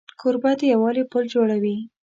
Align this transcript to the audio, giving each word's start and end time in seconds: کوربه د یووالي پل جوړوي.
کوربه 0.19 0.51
د 0.59 0.61
یووالي 0.73 1.03
پل 1.11 1.23
جوړوي. 1.33 1.77